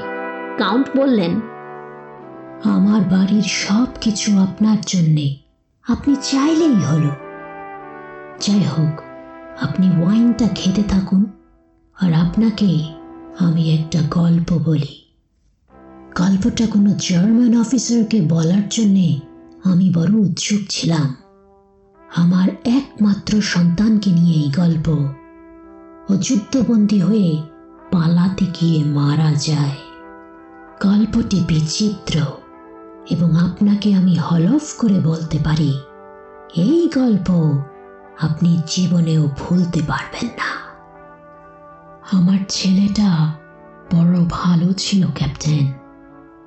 [0.58, 1.32] কাউন্ট বললেন
[2.63, 5.36] আমার বাড়ির সব কিছু আপনার জন্যে।
[5.88, 7.10] আপনি চাইলেই হলো।
[8.41, 9.01] যাই হোক,
[9.62, 11.25] আপনি ওয়াইনটা খেতে থাকুন,
[12.01, 12.84] আর আপনাকে
[13.39, 15.01] আমি একটা গল্প বলি।
[16.17, 19.19] গল্পটা কোনো জার্মান অফিসারকে বলার জন্যে
[19.63, 21.15] আমি বড় উৎসুক ছিলাম।
[22.15, 24.89] আমার একমাত্র সন্তানকে নিয়ে এই গল্প।
[26.10, 27.41] ও যুদ্ধবন্দী হয়ে
[27.91, 29.77] পালাতে গিয়ে মারা যায়।
[30.84, 32.19] গল্পটি বিচিত্র
[33.10, 35.73] এবং আপনাকে আমি হলফ করে বলতে পারি।
[36.56, 37.58] এই গল্প
[38.21, 40.62] আপনি জীবনেও ভুলতে পারবেন না।
[42.12, 43.34] আমার ছেলেটা
[43.95, 45.73] বড় ভালো ছিল, ক্যাপ্টেন।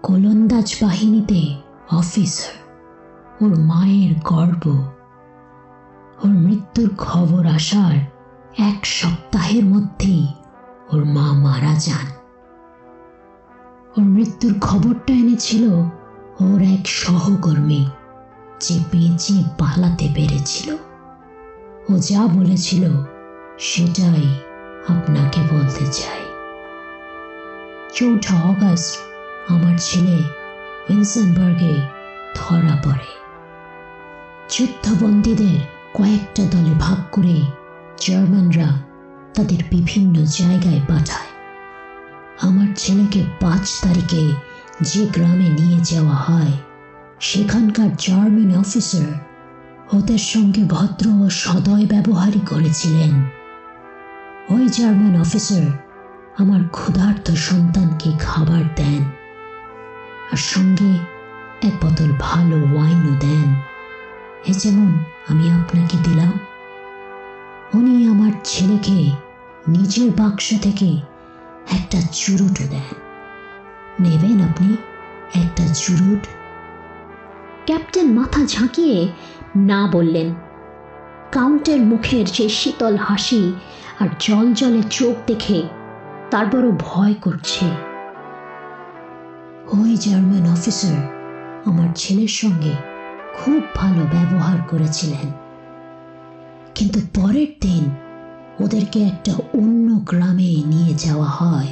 [0.03, 1.55] গোলন্দাজ বাহিনীতে
[1.97, 2.65] অফিসার।
[3.45, 4.69] ওর মায়ের গর্ব।
[6.25, 7.97] ওর মৃত্যুর খবর আসার
[8.59, 10.29] এক সপ্তাহের মধ্যেই
[10.93, 12.07] ওর মা মারা যান।
[13.99, 15.73] ওর মৃত্যুর খবরটা এনেছিল
[16.41, 17.87] ওর এক সহকর্মী,
[18.61, 20.77] যে বেঁচে পালাতে পেরেছিল।
[21.91, 22.85] ও যা বলেছিল,
[23.59, 24.25] সেটাই
[24.89, 26.23] আপনাকে বলতে চাই।
[27.95, 28.95] চৌঠা অগস্ট
[29.49, 30.17] আমার ছেলে
[30.91, 31.75] উইনসনবার্গে
[32.37, 33.11] ধরা পড়ে।
[34.51, 35.59] যুদ্ধবন্দীদের
[35.95, 37.41] কয়েকটা দলে ভাগ করে
[38.01, 38.69] জার্মানরা
[39.35, 41.31] তাদের বিভিন্ন জায়গায় পাঠায়।
[42.43, 44.33] আমার ছেলেকে পাঁচ তারিখে
[44.81, 46.53] যে গ্রামে নিয়ে যাওয়া হয়,
[47.21, 49.34] সেখানকার জার্মান অফিসার
[49.93, 53.25] ওদের সঙ্গে ভদ্র ও সদয় ব্যবহারই করেছিলেন।
[54.51, 55.67] ওই জার্মান অফিসার
[56.39, 59.05] আমার ক্ষুধার্ত সন্তানকে খাবার দেন
[60.33, 60.99] আর সঙ্গে
[61.67, 63.55] এক বোতল ভালো ওয়াইনও দেন।
[64.47, 66.33] এ যেমন আমি আপনাকে দিলাম।
[67.75, 69.11] উনি আমার ছেলেকে
[69.69, 70.97] নিজের বাক্স থেকে
[71.73, 72.95] একটা চুরুটও দেন।
[74.01, 74.77] নেবেন আপনি
[75.35, 76.27] একটা চুরুট?
[77.67, 79.09] ক্যাপ্টেন মাথা ঝাঁকিয়ে
[79.57, 80.35] না বললেন।
[81.33, 83.53] কাউন্টের মুখের যে শীতল হাসি
[84.01, 85.63] আর জল জলে চোখ দেখে
[86.31, 87.67] তার বড় ভয় করছে।
[89.73, 90.97] ওই জার্মান অফিসার
[91.65, 92.73] আমার ছেলের সঙ্গে
[93.35, 95.33] খুব ভালো ব্যবহার করেছিলেন।
[96.75, 97.91] কিন্তু পরের দিন
[98.65, 101.69] ওদেরকে একটা অন্য গ্রামে নিয়ে যাওয়া হয়।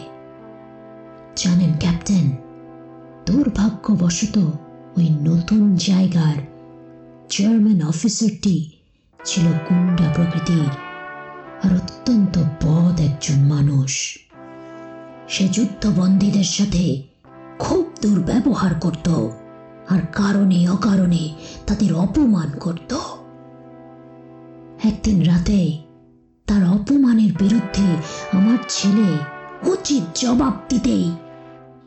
[1.36, 2.36] জানেন ক্যাপ্টেন,
[3.26, 4.38] দুর্ভাগ্যবশত
[4.96, 6.51] ওই নতুন জায়গার
[7.32, 8.56] জার্মান অফিসারটি
[9.24, 10.72] ছিল গুন্ডা প্রকৃতির
[11.64, 13.92] আর অত্যন্ত বদ একজন মানুষ।
[15.28, 16.84] সে যুদ্ধবন্দীদের সাথে
[17.58, 19.08] খুব দুর্ব্যবহার করত
[19.88, 21.24] আর কারণে অকারণে
[21.66, 22.92] তাদের অপমান করত।
[24.84, 25.60] একদিন রাতে
[26.46, 27.88] তার অপমানের বিরুদ্ধে
[28.32, 29.08] আমার ছেলে
[29.70, 31.06] উচিত জবাব দিতেই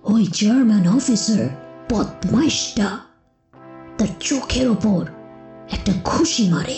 [0.04, 1.44] ওই জার্মান অফিসার
[1.92, 2.90] বদমাইশটা,
[3.98, 5.02] তার চোখের ওপর
[5.72, 6.78] একটা খুশি মারে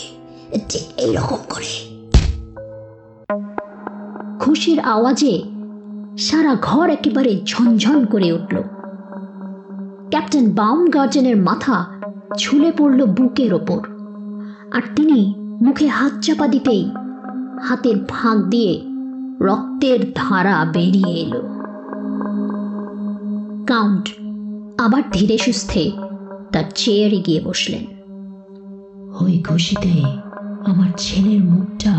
[0.70, 1.74] ঠিক এইরকম করে।
[4.40, 5.42] খুশির আওয়াজে
[6.18, 8.62] সারা ঘর একেবারে ঝনঝন করে উঠল।
[10.10, 11.86] ক্যাপ্টেন বাউম গার্জেনের মাথা
[12.38, 13.82] ঝুলে পড়ল বুকের ওপর,
[14.74, 16.92] আর তিনি মুখে হাত চাপা দিতেই
[17.64, 18.82] হাতের ফাঁক দিয়ে
[19.42, 21.42] রক্তের ধারা বেরিয়ে এলো।
[23.68, 24.10] কাউন্ট
[24.82, 25.92] আবার ধীরে সুস্থে
[26.54, 27.97] তার চেয়ারে গিয়ে বসলেন।
[29.22, 29.94] ওই খুশিতে
[30.66, 31.94] আমার ছেলের মুখটা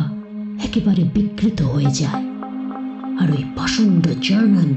[0.64, 2.24] একেবারে বিকৃত হয়ে যায়।
[3.20, 4.74] আর ওই পাষণ্ড জার্মান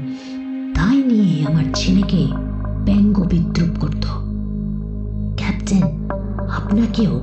[0.74, 2.26] তাই নিয়ে আমার ছেলেকে
[2.84, 4.04] ব্যঙ্গ বিদ্রুপ করত।
[5.36, 5.82] ক্যাপ্টেন,
[6.48, 7.14] আপনাকেও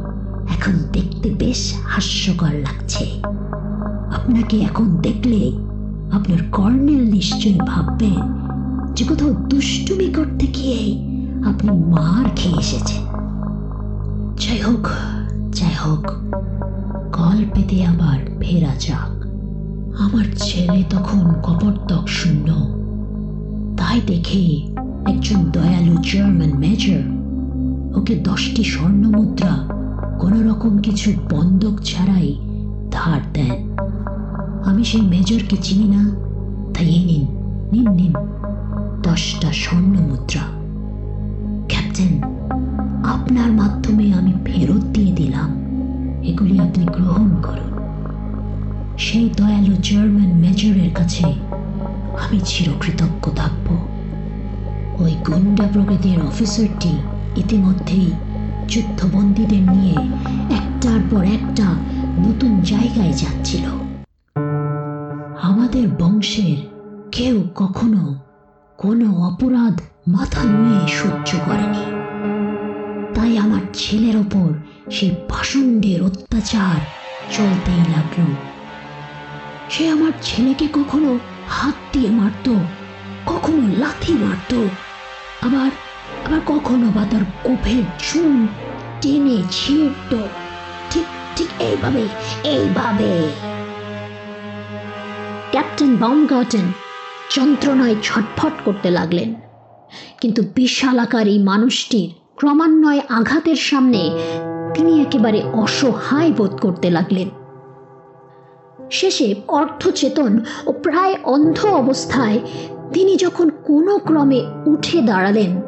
[0.47, 3.05] এখন দেখতে বেশ হাস্যকর লাগছে।
[4.11, 5.51] আপনাকে এখন দেখলে
[6.11, 8.19] আপনার কর্নেল নিশ্চয়ই ভাববেন
[8.95, 10.79] যে কোথাও দুষ্টুমি করতে গিয়ে
[11.45, 13.08] আপনি মার খেয়ে এসেছেন।
[14.39, 14.87] যাই হোক
[15.51, 16.05] যাই হোক
[17.13, 19.11] গল্পেতে আবার ফেরা যাক।
[19.99, 22.47] আমার ছেলে তখন কপর্দক শূন্য।
[23.77, 24.41] তাই দেখে
[25.11, 27.03] একজন দয়ালু জার্মান মেজর
[27.97, 29.53] ওকে দশটি স্বর্ণ মুদ্রা
[30.19, 32.35] কোন রকম কিছু বন্ধক ছাড়াই
[32.91, 33.77] ধার দেন।
[34.65, 36.03] আমি সেই মেজরকে চিনি না,
[36.73, 37.25] তাই এই নিন
[37.71, 38.13] নিন নিন,
[39.03, 40.45] দশটা স্বর্ণ মুদ্রা।
[41.67, 42.21] ক্যাপ্টেন
[43.09, 45.49] আপনার মাধ্যমে আমি ফেরত দিয়ে দিলাম।
[46.23, 47.71] এগুলি আপনি গ্রহণ করুন।
[48.97, 51.25] সেই দয়ালু জার্মান মেজরের কাছে
[52.23, 53.67] আমি চিরকৃতজ্ঞ থাকব।
[54.99, 56.89] ওই গুন্ডা প্রকৃতির অফিসারটি
[57.35, 58.11] ইতিমধ্যেই
[58.67, 59.95] যুদ্ধবন্দীদের নিয়ে
[60.55, 61.67] একটার পর একটা
[62.27, 63.65] নতুন জায়গায় যাচ্ছিল।
[65.41, 66.57] আমাদের বংশের
[67.11, 68.15] কেউ কখনো
[68.77, 71.98] কোনো অপরাধ মাথা নুয়ে সহ্য করেনি।
[73.73, 74.53] ছেলের ওপর
[74.91, 76.81] সেই পাষণ্ডের অত্যাচার
[77.31, 78.33] চলতেই লাগল।
[79.69, 82.49] সে আমার ছেলেকে কখনো হাত দিয়ে মারত,
[83.25, 84.53] কখনো লাথি মারত,
[85.45, 85.71] আবার
[86.25, 88.47] আবার কখনো বা তার কোফের চুন
[89.01, 90.15] টেনে ছিঁড়ত।
[90.89, 91.05] ঠিক
[91.35, 92.07] ঠিক এইভাবে
[92.43, 93.29] এইভাবে।
[95.51, 96.71] ক্যাপ্টেন বাউমগার্টেন
[97.35, 99.33] যন্ত্রণায় ছটফট করতে লাগলেন।
[100.21, 104.11] কিন্তু বিশালাকার এই মানুষটির ক্রমান্বয়ে আঘাতের সামনে
[104.73, 107.29] তিনি একেবারে অসহায় বোধ করতে লাগলেন।
[108.91, 112.39] শেষে অর্ধচেতন ও প্রায় অন্ধ অবস্থায়
[112.93, 115.61] তিনি যখন কোনো ক্রমে উঠে দাঁড়ালেন,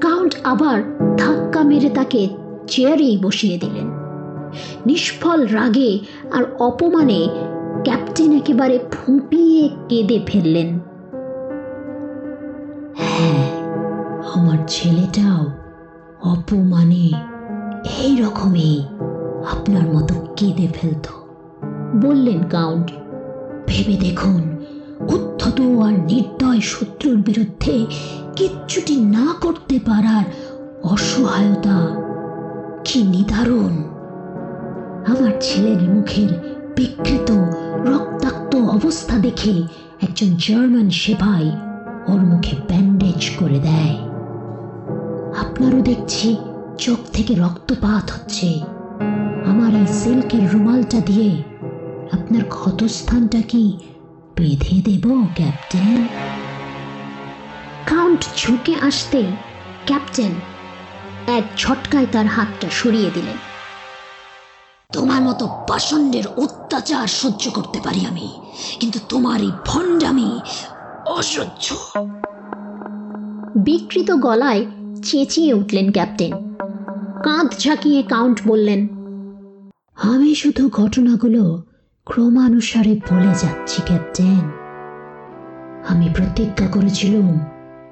[0.00, 0.82] কাউন্ট আবার
[1.18, 2.28] ধাক্কা মেরে তাকে
[2.66, 3.90] চেয়ারেই বসিয়ে দিলেন।
[4.86, 5.98] নিষ্ফল রাগে
[6.32, 7.28] আর অপমানে
[7.84, 10.78] ক্যাপ্টেন একেবারে ফুঁপিয়ে কেঁদে ফেললেন।
[12.94, 13.44] হ্যাঁ
[14.34, 15.65] আমার ছেলেটাও
[16.22, 17.12] অপমানে
[18.02, 18.82] এই রকমই
[19.52, 21.10] আপনার মতো কেঁদে ফেলতো।
[21.96, 22.90] বললেন কাউন্ট,
[23.66, 24.56] ভেবে দেখুন,
[25.08, 27.86] উদ্ধত আর নির্দয় শত্রুর বিরুদ্ধে
[28.36, 30.24] কিচ্ছুটি না করতে পারার
[30.82, 31.78] অসহায়তা
[32.84, 33.82] কি নিদারুণ।
[35.06, 36.28] আমার ছেলের মুখের
[36.76, 37.30] বিকৃত,
[37.84, 39.62] রক্তাক্ত অবস্থা দেখে
[40.02, 41.52] একজন জার্মান সেবাই
[42.08, 44.05] ওর মুখে ব্যান্ডেজ করে দেয়।
[45.36, 46.36] আপনারও দেখছি
[46.78, 48.48] চোখ থেকে রক্তপাত হচ্ছে।
[49.44, 51.30] আমার এই সিল্কের রুমালটা দিয়ে
[52.12, 53.64] আপনার ক্ষতস্থানটা কি
[54.36, 56.00] বেঁধে দেব, ক্যাপ্টেন?
[57.86, 59.30] কাউন্ট ঝুঁকে আসতেই
[59.86, 60.32] ক্যাপ্টেন
[61.26, 63.38] এক ছটকায় তার হাতটা সরিয়ে দিলেন।
[64.92, 68.28] তোমার মতো পাষণ্ডের অত্যাচার সহ্য করতে পারি আমি,
[68.80, 70.30] কিন্তু তোমার এই ভণ্ডামি
[71.18, 71.66] অসহ্য।
[73.56, 74.64] বিকৃত গলায়
[75.08, 76.32] চেঁচিয়ে উঠলেন ক্যাপ্টেন।
[77.24, 78.80] কাঁধ ঝাঁকিয়ে কাউন্ট বললেন,
[80.10, 81.42] আমি শুধু ঘটনাগুলো
[82.06, 84.44] ক্রমানুসারে বলে যাচ্ছি, ক্যাপ্টেন।
[85.88, 87.28] আমি প্রতিজ্ঞা করেছিলাম,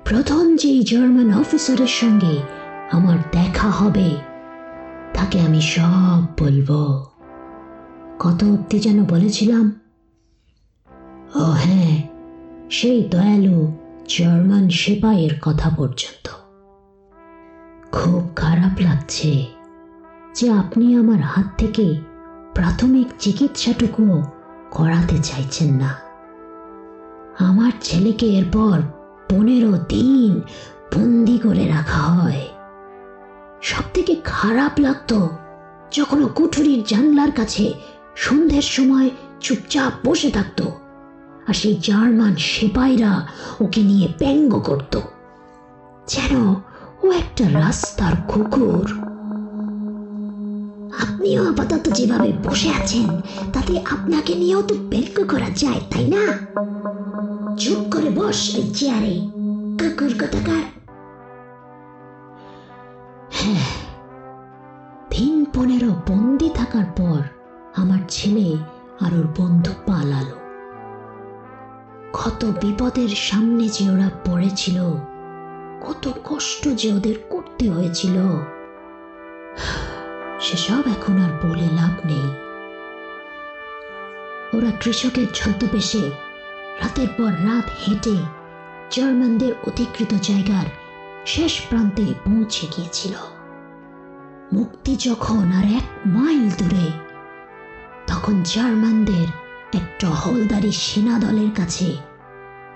[0.05, 2.35] প্রথম যেই জার্মান অফিসারের সঙ্গে
[2.93, 4.09] আমার দেখা হবে,
[5.15, 6.71] তাকে আমি সব বলব।
[8.19, 9.67] কত অব্দি যেন বলেছিলাম
[11.35, 11.95] ও হ্যাঁ
[12.71, 13.59] সেই দয়ালু
[14.09, 16.27] জার্মান সেপাইয়ের কথা পর্যন্ত।
[17.95, 19.47] খুব খারাপ লাগছে
[20.35, 22.01] যে আপনি আমার হাত থেকে
[22.55, 24.23] প্রাথমিক চিকিৎসাটুকুও
[24.71, 25.95] করাতে চাইছেন না।
[27.39, 28.83] আমার ছেলেকে এরপর
[29.31, 30.41] পনেরো দিন
[30.95, 32.43] বন্দি করে রাখা হয়।
[33.63, 35.29] সব থেকে খারাপ লাগতো
[35.93, 37.73] যখন কুঠুরির জানলার কাছে
[38.17, 40.63] সন্ধ্যের সময় চুপচাপ বসে থাকত
[41.49, 43.27] আর সেই জার্মান সেপাইরা
[43.61, 45.01] ওকে নিয়ে ব্যঙ্গ করত।
[46.09, 46.55] যেন
[47.05, 48.87] ও একটা রাস্তার কুকুর
[51.03, 53.09] আপনিও আপাতত যেভাবে বসে আছেন,
[53.53, 56.25] তাতে আপনাকে নিয়েও তো ব্যঙ্গ করা যায়, তাই না?
[57.59, 59.17] চুপ করে বস ওই চেয়ারে,
[59.79, 60.65] কুকুর কোথাকার
[63.33, 63.67] হ্যাঁ
[65.11, 67.21] দিন পনেরো বন্দি থাকার পর
[67.77, 68.57] আমার ছেলে
[69.01, 70.37] আর ওর বন্ধু পালালো।
[72.13, 74.79] কত বিপদের সামনে যে ওরা পড়েছিল
[75.87, 78.17] কত কষ্ট যে ওদের করতে হয়েছিল।
[80.41, 82.29] সেসব এখন আর বলে লাভ নেই।
[84.59, 86.11] ওরা কৃষকের ছদ্মবেশে
[86.83, 88.17] রাতের পর রাত হেঁটে
[88.91, 90.67] জার্মানদের অধিকৃত জায়গার
[91.27, 93.13] শেষ প্রান্তে পৌঁছে গিয়েছিল।
[94.53, 96.91] মুক্তি যখন আর এক মাইল দূরে,
[98.07, 99.27] তখন জার্মানদের
[99.75, 101.97] এক টহলদারি সেনা দলের কাছে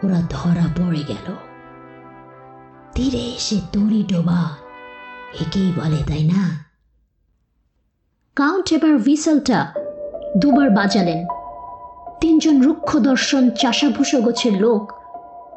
[0.05, 1.48] ওরা ধরা পড়ে গেল।
[2.99, 4.49] তীরে এসে দড়ি ডোবা।
[5.41, 6.65] একেই বলে, তাই না?
[8.37, 9.73] কাউন্ট এবার হুইসেলটা
[10.37, 11.27] দুবার বাজালেন।
[12.21, 14.93] তিনজন রুক্ষ দর্শন চাষাভুষো গোছের লোক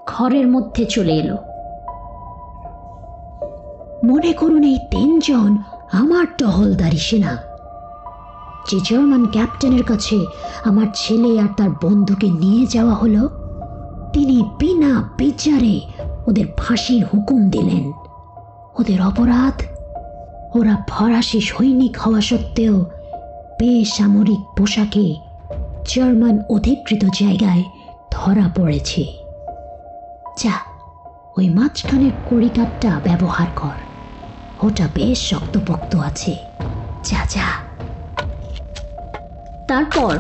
[0.08, 1.38] ঘরের মধ্যে চলে এলো।
[4.06, 5.58] মনে করুন এই তিনজন
[5.92, 7.38] আমার টহলদারি সেনা।
[8.72, 10.26] যে জার্মান ক্যাপ্টেনের কাছে
[10.64, 13.30] আমার ছেলে আর তার বন্ধুকে নিয়ে যাওয়া হলো,
[14.14, 15.82] তিনি বিনা বিচারে
[16.28, 17.92] ওদের ফাঁসির হুকুম দিলেন।
[18.80, 19.64] ওদের অপরাধ?
[20.56, 22.86] ওরা ফরাসি সৈনিক হওয়া সত্ত্বেও
[23.60, 25.16] বেসামরিক পোশাকে
[25.96, 27.64] জার্মান অধিকৃত জায়গায়
[28.12, 29.06] ধরা পড়েছে।
[30.38, 30.52] যা,
[31.38, 33.80] ওই মাঝখানের কড়িকাপটা ব্যবহার কর।
[34.68, 36.36] ওটা বেশ শক্তপোক্ত আছে।
[37.04, 37.72] যা যা।
[39.68, 40.20] তারপর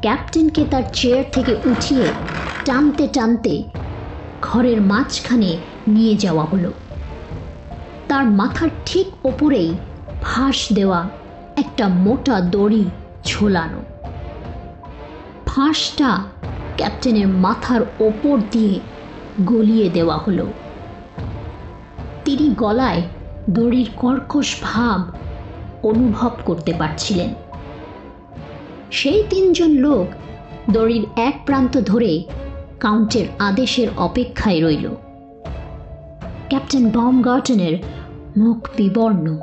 [0.00, 2.14] ক্যাপ্টেনকে তার চেয়ার থেকে উঠিয়ে
[2.64, 3.62] টানতে টানতে
[4.42, 5.56] ঘরের মাঝখানে
[5.88, 6.72] নিয়ে যাওয়া হলো।
[8.08, 9.74] তার মাথার ঠিক ওপরেই
[10.22, 11.08] ফাঁস দেওয়া
[11.56, 12.84] একটা মোটা দড়ি
[13.24, 13.82] ঝোলানো।
[15.46, 16.18] ফাঁসটা
[16.76, 18.80] ক্যাপ্টেনের মাথার ওপর দিয়ে
[19.40, 20.46] গলিয়ে দেওয়া হলো।
[22.24, 23.02] তিনি গলায়
[23.50, 25.00] দড়ির কর্কশ ভাব
[25.82, 27.34] অনুভব করতে পারছিলেন।
[28.90, 30.06] সেই তিনজন লোক
[30.70, 32.24] দড়ির এক প্রান্ত ধরে
[32.82, 34.86] কাউন্টের আদেশের অপেক্ষায় রইল।
[36.48, 37.78] ক্যাপ্টেন বম গার্টনের
[38.36, 39.36] মুখ বিবর্ণ,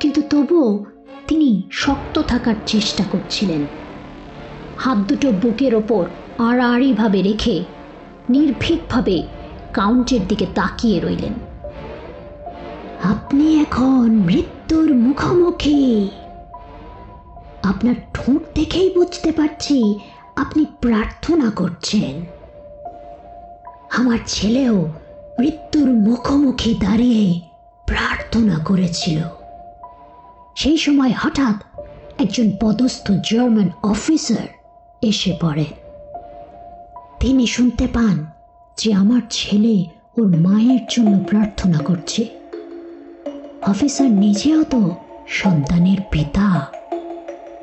[0.00, 0.84] কিন্তু তবুও
[1.26, 3.66] তিনি শক্ত থাকার চেষ্টা করছিলেন।
[4.78, 6.04] হাত দুটো বুকের ওপর
[6.38, 7.64] আড়াআড়িভাবে রেখে
[8.30, 9.22] নির্ভীকভাবে
[9.72, 11.34] কাউন্টের দিকে তাকিয়ে রইলেন।
[13.04, 16.08] আপনি এখন মৃত্যুর মুখোমুখি।
[17.62, 19.98] আপনার ঠোঁট দেখেই বুঝতে পারছি
[20.36, 22.35] আপনি প্রার্থনা করছেন।
[23.90, 24.88] আমার ছেলেও
[25.38, 27.40] মৃত্যুর মুখোমুখি দাঁড়িয়ে
[27.86, 29.20] প্রার্থনা করেছিল।
[30.56, 31.86] সেই সময় হঠাৎ
[32.18, 34.48] একজন পদস্থ জার্মান অফিসার
[35.02, 35.64] এসে পড়ে।
[37.20, 38.26] তিনি শুনতে পান
[38.76, 39.84] যে আমার ছেলে
[40.18, 42.26] ওর মায়ের জন্য প্রার্থনা করছে।
[43.62, 44.94] অফিসার নিজেও তো
[45.28, 46.66] সন্তানের পিতা।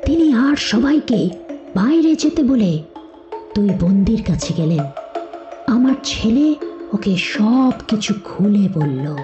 [0.04, 1.30] তিনি আর সবাইকে
[1.74, 2.82] বাইরে যেতে বলে
[3.54, 5.03] দুই বন্দির কাছে গেলেন।
[5.66, 6.54] আমার ছেলে
[6.92, 9.16] ওকে সব কিছু খুলে বলল।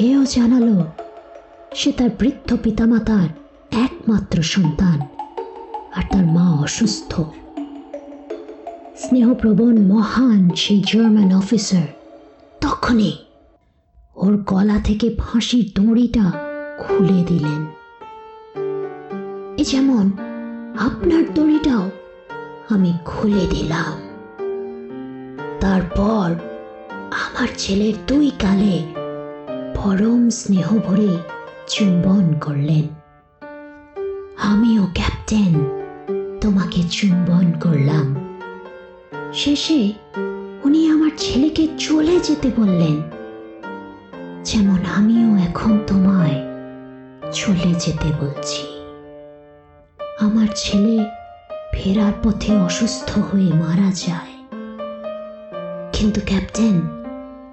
[0.00, 0.84] হেও জানালো,
[1.74, 3.28] সে তার বৃদ্ধ পিতামাতার
[3.70, 5.00] একমাত্র সন্তান
[5.96, 7.20] আর তার মা অসুস্থ।
[8.96, 11.88] স্নেহপ্রবণ মহান সেই জার্মান অফিসার
[12.60, 13.12] তখনই
[14.16, 16.32] ওর গলা থেকে ফাঁসির দড়িটা
[16.78, 17.66] খুলে দিলেন।
[19.56, 20.10] এ যেমন
[20.78, 21.90] আপনার দড়িটাও
[22.70, 24.11] আমি খুলে দিলাম।
[25.62, 26.28] তারপর
[27.24, 28.76] আমার ছেলের দুই কালে
[29.76, 31.12] পরম স্নেহ ভরে
[31.68, 32.84] চুম্বন করলেন।
[34.50, 35.52] আমিও ক্যাপ্টেন,
[36.40, 38.06] তোমাকে চুম্বন করলাম।
[39.34, 39.80] শেষে
[40.64, 42.96] উনি আমার ছেলেকে চলে যেতে বললেন,
[44.44, 46.38] যেমন আমিও এখন তোমায়
[47.32, 48.62] চলে যেতে বলছি।
[50.20, 50.94] আমার ছেলে
[51.72, 54.31] ফেরার পথে অসুস্থ হয়ে মারা যায়।
[56.02, 56.80] কিন্তু ক্যাপ্টেন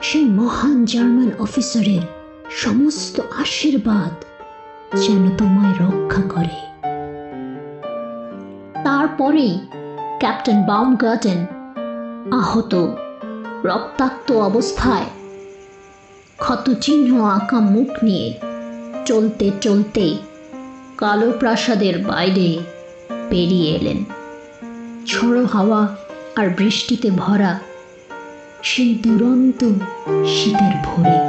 [0.01, 2.01] সেই মহান জার্মান অফিসারের
[2.51, 4.13] সমস্ত আশীর্বাদ
[4.97, 6.57] যেন তোমায় রক্ষা করে।
[8.83, 9.59] তারপরেই
[10.19, 11.45] ক্যাপ্টেন বাউমগার্টেন
[12.31, 12.87] আহত
[13.65, 15.05] রক্তাক্ত অবস্থায়
[16.37, 18.33] ক্ষতচিহ্ন আঁকা মুখ নিয়ে
[19.05, 20.17] চলতে চলতে
[20.97, 22.59] কালো প্রাসাদের বাইরে
[23.29, 24.03] বেরিয়ে এলেন।
[25.05, 25.95] ঝোড়ো হাওয়া
[26.35, 27.59] আর বৃষ্টিতে ভরা
[28.63, 29.61] সেই দুরন্ত
[30.25, 31.28] শীতের ভোরে।